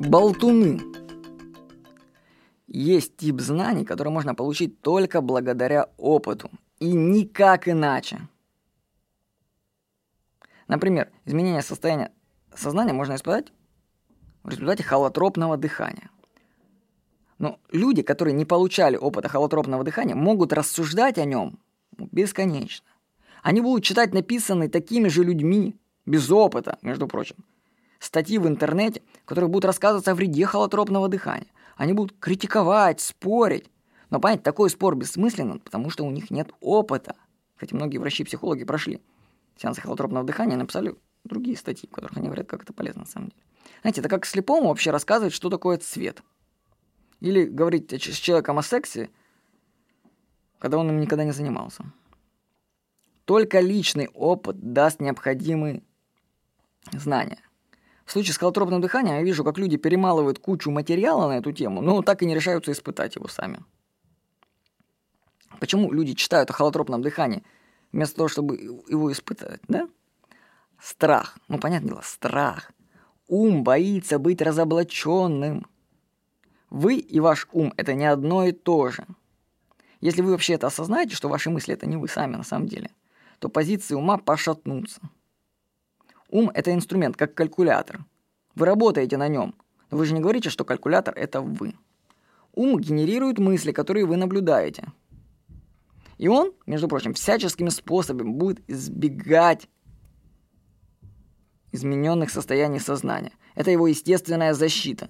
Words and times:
Болтуны. 0.00 0.80
Есть 2.66 3.18
тип 3.18 3.38
знаний, 3.40 3.84
который 3.84 4.08
можно 4.08 4.34
получить 4.34 4.80
только 4.80 5.20
благодаря 5.20 5.90
опыту. 5.98 6.50
И 6.78 6.90
никак 6.90 7.68
иначе. 7.68 8.26
Например, 10.68 11.12
изменение 11.26 11.60
состояния 11.60 12.12
сознания 12.54 12.94
можно 12.94 13.16
испытать 13.16 13.52
в 14.42 14.48
результате 14.48 14.84
холотропного 14.84 15.58
дыхания. 15.58 16.08
Но 17.36 17.60
люди, 17.70 18.00
которые 18.00 18.32
не 18.32 18.46
получали 18.46 18.96
опыта 18.96 19.28
холотропного 19.28 19.84
дыхания, 19.84 20.14
могут 20.14 20.54
рассуждать 20.54 21.18
о 21.18 21.26
нем 21.26 21.58
бесконечно. 21.98 22.86
Они 23.42 23.60
будут 23.60 23.84
читать 23.84 24.14
написанные 24.14 24.70
такими 24.70 25.08
же 25.08 25.24
людьми, 25.24 25.76
без 26.06 26.30
опыта, 26.30 26.78
между 26.80 27.06
прочим, 27.06 27.36
статьи 28.00 28.38
в 28.38 28.48
интернете, 28.48 29.02
которые 29.24 29.48
будут 29.48 29.66
рассказывать 29.66 30.08
о 30.08 30.14
вреде 30.16 30.44
холотропного 30.46 31.08
дыхания. 31.08 31.46
Они 31.76 31.92
будут 31.92 32.18
критиковать, 32.18 33.00
спорить. 33.00 33.70
Но 34.10 34.18
понять, 34.18 34.42
такой 34.42 34.68
спор 34.70 34.96
бессмысленен, 34.96 35.60
потому 35.60 35.90
что 35.90 36.04
у 36.04 36.10
них 36.10 36.30
нет 36.32 36.50
опыта. 36.60 37.14
Кстати, 37.54 37.74
многие 37.74 37.98
врачи-психологи 37.98 38.64
прошли 38.64 39.00
сеансы 39.60 39.80
холотропного 39.80 40.24
дыхания 40.24 40.56
написали 40.56 40.96
другие 41.24 41.56
статьи, 41.56 41.88
в 41.88 41.92
которых 41.92 42.16
они 42.16 42.26
говорят, 42.26 42.48
как 42.48 42.62
это 42.62 42.72
полезно 42.72 43.02
на 43.02 43.06
самом 43.06 43.28
деле. 43.28 43.42
Знаете, 43.82 44.00
это 44.00 44.08
как 44.08 44.26
слепому 44.26 44.68
вообще 44.68 44.90
рассказывать, 44.90 45.34
что 45.34 45.50
такое 45.50 45.78
цвет. 45.78 46.22
Или 47.20 47.44
говорить 47.44 47.92
с 47.92 48.16
человеком 48.16 48.58
о 48.58 48.62
сексе, 48.62 49.10
когда 50.58 50.78
он 50.78 50.88
им 50.88 51.00
никогда 51.00 51.24
не 51.24 51.32
занимался. 51.32 51.84
Только 53.26 53.60
личный 53.60 54.08
опыт 54.08 54.72
даст 54.72 55.00
необходимые 55.00 55.82
знания. 56.92 57.40
В 58.10 58.12
случае 58.12 58.34
с 58.34 58.38
холотропным 58.38 58.80
дыханием 58.80 59.18
я 59.18 59.22
вижу, 59.22 59.44
как 59.44 59.56
люди 59.56 59.76
перемалывают 59.76 60.40
кучу 60.40 60.68
материала 60.72 61.28
на 61.28 61.38
эту 61.38 61.52
тему, 61.52 61.80
но 61.80 62.02
так 62.02 62.22
и 62.22 62.26
не 62.26 62.34
решаются 62.34 62.72
испытать 62.72 63.14
его 63.14 63.28
сами. 63.28 63.60
Почему 65.60 65.92
люди 65.92 66.14
читают 66.14 66.50
о 66.50 66.52
холотропном 66.52 67.02
дыхании 67.02 67.44
вместо 67.92 68.16
того, 68.16 68.28
чтобы 68.28 68.56
его 68.88 69.12
испытать, 69.12 69.60
да? 69.68 69.88
Страх. 70.80 71.38
Ну, 71.46 71.60
понятное 71.60 71.90
дело, 71.90 72.00
страх. 72.02 72.72
Ум 73.28 73.62
боится 73.62 74.18
быть 74.18 74.42
разоблаченным. 74.42 75.68
Вы 76.68 76.96
и 76.96 77.20
ваш 77.20 77.46
ум– 77.52 77.72
это 77.76 77.94
не 77.94 78.06
одно 78.06 78.44
и 78.44 78.50
то 78.50 78.90
же. 78.90 79.06
Если 80.00 80.20
вы 80.20 80.32
вообще 80.32 80.54
это 80.54 80.66
осознаете, 80.66 81.14
что 81.14 81.28
ваши 81.28 81.48
мысли– 81.48 81.74
это 81.74 81.86
не 81.86 81.96
вы 81.96 82.08
сами 82.08 82.34
на 82.34 82.42
самом 82.42 82.66
деле, 82.66 82.90
то 83.38 83.48
позиции 83.48 83.94
ума 83.94 84.18
пошатнутся. 84.18 85.00
Ум– 86.30 86.50
это 86.54 86.72
инструмент, 86.72 87.16
как 87.16 87.34
калькулятор. 87.34 88.04
Вы 88.54 88.66
работаете 88.66 89.16
на 89.16 89.28
нем, 89.28 89.54
но 89.90 89.98
вы 89.98 90.06
же 90.06 90.14
не 90.14 90.20
говорите, 90.20 90.48
что 90.48 90.64
калькулятор– 90.64 91.14
это 91.16 91.40
вы. 91.40 91.74
Ум 92.52 92.78
генерирует 92.80 93.38
мысли, 93.38 93.72
которые 93.72 94.06
вы 94.06 94.16
наблюдаете. 94.16 94.92
И 96.18 96.28
он, 96.28 96.52
между 96.66 96.86
прочим, 96.88 97.14
всяческими 97.14 97.70
способами 97.70 98.30
будет 98.30 98.60
избегать 98.68 99.68
измененных 101.72 102.30
состояний 102.30 102.80
сознания. 102.80 103.32
Это 103.54 103.70
его 103.70 103.86
естественная 103.86 104.54
защита. 104.54 105.08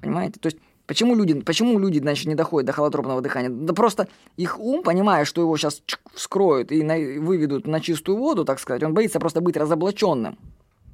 Понимаете? 0.00 0.40
То 0.40 0.46
есть 0.46 0.58
Почему 0.90 1.14
люди, 1.14 1.40
почему 1.40 1.78
люди, 1.78 2.00
значит, 2.00 2.26
не 2.26 2.34
доходят 2.34 2.66
до 2.66 2.72
холотропного 2.72 3.20
дыхания? 3.20 3.48
Да 3.48 3.72
просто 3.74 4.08
их 4.36 4.58
ум, 4.58 4.82
понимая, 4.82 5.24
что 5.24 5.40
его 5.40 5.56
сейчас 5.56 5.84
вскроют 6.14 6.72
и 6.72 6.82
на, 6.82 6.96
выведут 7.20 7.68
на 7.68 7.80
чистую 7.80 8.18
воду, 8.18 8.44
так 8.44 8.58
сказать, 8.58 8.82
он 8.82 8.92
боится 8.92 9.20
просто 9.20 9.40
быть 9.40 9.56
разоблаченным. 9.56 10.36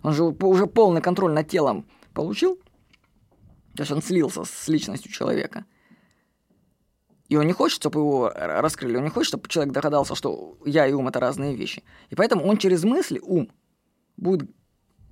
Он 0.03 0.13
же 0.13 0.25
уже 0.25 0.67
полный 0.67 1.01
контроль 1.01 1.33
над 1.33 1.49
телом 1.49 1.87
получил. 2.13 2.57
То 3.75 3.85
есть 3.85 3.91
он 3.91 4.03
слился 4.03 4.45
с 4.45 4.69
личностью 4.69 5.11
человека. 5.11 5.65
И 7.31 7.37
он 7.39 7.47
не 7.47 7.55
хочет, 7.55 7.77
чтобы 7.77 8.01
его 8.01 8.31
раскрыли, 8.35 8.99
он 8.99 9.05
не 9.05 9.09
хочет, 9.09 9.29
чтобы 9.29 9.49
человек 9.49 9.73
догадался, 9.73 10.15
что 10.15 10.59
я 10.67 10.87
и 10.87 10.93
ум– 10.93 11.09
это 11.09 11.21
разные 11.21 11.57
вещи. 11.57 11.83
И 12.11 12.17
поэтому 12.17 12.45
он 12.45 12.59
через 12.59 12.85
мысли, 12.85 13.19
ум, 13.23 13.51
будет 14.19 14.51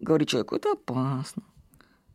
говорить 0.01 0.29
человеку, 0.29 0.57
это 0.57 0.73
опасно, 0.73 1.43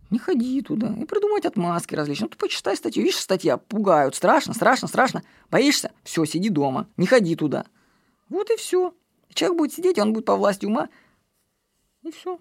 не 0.10 0.20
ходи 0.20 0.62
туда. 0.62 0.94
И 1.00 1.06
придумать 1.06 1.46
отмазки 1.46 1.96
различные. 1.96 2.26
Ну, 2.26 2.30
ты 2.30 2.38
почитай 2.38 2.76
статью. 2.76 3.04
Видишь, 3.04 3.20
статья 3.20 3.58
пугают. 3.58 4.16
Страшно, 4.16 4.54
страшно, 4.54 4.88
страшно. 4.88 5.24
Боишься? 5.52 5.92
Все, 6.04 6.26
сиди 6.26 6.50
дома. 6.50 6.88
Не 6.98 7.06
ходи 7.06 7.36
туда. 7.36 7.66
Вот 8.30 8.50
и 8.50 8.56
все. 8.58 8.94
Человек 9.34 9.58
будет 9.58 9.74
сидеть, 9.74 10.00
он 10.00 10.14
будет 10.14 10.26
по 10.26 10.36
власти 10.36 10.66
ума. 10.66 10.90
И 12.04 12.12
все. 12.12 12.40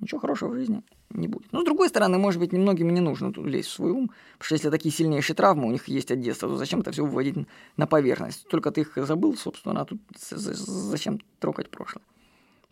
Ничего 0.00 0.20
хорошего 0.20 0.50
в 0.50 0.54
жизни 0.54 0.82
не 1.10 1.28
будет. 1.28 1.52
Но, 1.52 1.60
с 1.60 1.64
другой 1.64 1.88
стороны, 1.88 2.18
может 2.18 2.40
быть, 2.40 2.52
немногим 2.52 2.92
не 2.92 3.00
нужно 3.00 3.32
тут 3.32 3.46
лезть 3.46 3.68
в 3.68 3.72
свой 3.72 3.90
ум, 3.90 4.08
потому 4.38 4.46
что 4.46 4.54
если 4.54 4.70
такие 4.70 4.92
сильнейшие 4.92 5.36
травмы 5.36 5.68
у 5.68 5.70
них 5.70 5.86
есть 5.88 6.10
от 6.10 6.20
детства, 6.20 6.48
то 6.48 6.56
зачем 6.56 6.80
это 6.80 6.92
все 6.92 7.04
выводить 7.04 7.36
на 7.76 7.86
поверхность? 7.86 8.48
Только 8.48 8.70
ты 8.70 8.82
их 8.82 8.92
забыл, 8.96 9.36
собственно, 9.36 9.82
а 9.82 9.84
тут 9.84 10.00
зачем 10.18 11.20
трогать 11.38 11.70
прошлое? 11.70 12.02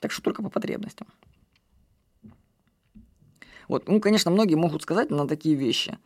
Так 0.01 0.11
что 0.11 0.23
только 0.23 0.43
по 0.43 0.49
потребностям. 0.49 1.07
Вот, 3.71 3.87
ну, 3.87 4.01
конечно, 4.01 4.33
многие 4.33 4.57
могут 4.57 4.83
сказать 4.83 5.11
на 5.13 5.29
такие 5.29 5.55
вещи, 5.55 5.97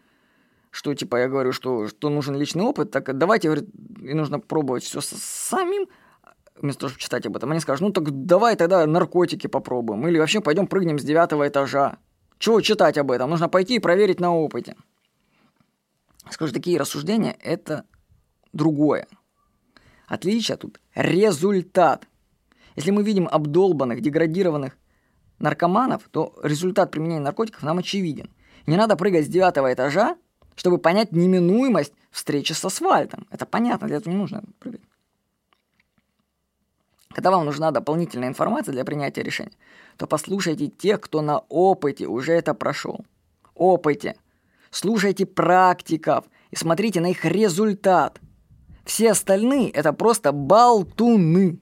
что, 0.71 0.95
типа, 0.95 1.17
я 1.17 1.29
говорю, 1.29 1.51
что, 1.53 1.89
что 1.89 2.11
нужен 2.11 2.37
личный 2.37 2.63
опыт, 2.63 2.91
так 2.91 3.17
давайте, 3.17 3.49
говорит, 3.49 3.71
и 4.03 4.13
нужно 4.13 4.39
пробовать 4.39 4.83
все 4.85 5.01
самим, 5.01 5.89
вместо 6.61 6.81
того, 6.81 6.91
чтобы 6.91 7.01
читать 7.01 7.25
об 7.25 7.35
этом. 7.39 7.53
Они 7.53 7.61
скажут, 7.61 7.81
ну, 7.81 7.91
так 7.91 8.27
давай 8.27 8.57
тогда 8.57 8.87
наркотики 8.87 9.47
попробуем, 9.47 10.07
или 10.07 10.19
вообще 10.19 10.43
пойдем 10.43 10.67
прыгнем 10.67 10.99
с 10.99 11.05
девятого 11.05 11.49
этажа. 11.49 11.97
Чего 12.39 12.61
читать 12.61 12.99
об 12.99 13.11
этом? 13.11 13.31
Нужно 13.31 13.49
пойти 13.49 13.77
и 13.77 13.79
проверить 13.79 14.21
на 14.21 14.37
опыте. 14.37 14.77
Скажу, 16.29 16.53
такие 16.53 16.79
рассуждения– 16.79 17.35
это 17.41 17.87
другое. 18.53 19.09
Отличие 20.07 20.59
тут– 20.59 20.81
результат. 20.95 22.07
Если 22.77 22.91
мы 22.91 23.03
видим 23.03 23.27
обдолбанных, 23.27 24.03
деградированных 24.03 24.77
наркоманов, 25.45 26.03
то 26.11 26.35
результат 26.43 26.91
применения 26.91 27.21
наркотиков 27.21 27.63
нам 27.63 27.79
очевиден. 27.79 28.31
Не 28.67 28.77
надо 28.77 28.97
прыгать 28.97 29.27
с 29.27 29.29
девятого 29.29 29.73
этажа, 29.73 30.17
чтобы 30.57 30.79
понять 30.79 31.13
неминуемость 31.13 31.93
встречи 32.11 32.53
с 32.53 32.65
асфальтом. 32.65 33.27
Это 33.31 33.47
понятно, 33.47 33.87
для 33.87 33.99
этого 33.99 34.13
не 34.13 34.19
нужно 34.19 34.43
прыгать. 34.59 34.81
Когда 37.11 37.31
вам 37.31 37.45
нужна 37.45 37.71
дополнительная 37.71 38.29
информация 38.29 38.73
для 38.73 38.85
принятия 38.85 39.23
решения, 39.23 39.53
то 39.97 40.07
послушайте 40.09 40.67
тех, 40.67 41.01
кто 41.01 41.21
на 41.21 41.39
опыте 41.49 42.07
уже 42.07 42.33
это 42.33 42.55
прошел. 42.55 43.05
Опыте. 43.55 44.17
Слушайте 44.71 45.25
практиков 45.25 46.25
и 46.51 46.57
смотрите 46.57 47.01
на 47.01 47.11
их 47.11 47.25
результат. 47.25 48.21
Все 48.85 49.13
остальные– 49.13 49.71
это 49.71 49.93
просто 49.93 50.33
болтуны. 50.33 51.61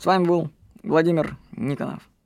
С 0.00 0.04
вами 0.04 0.24
был 0.24 0.50
Владимир 0.82 1.36
Никонов. 1.52 2.08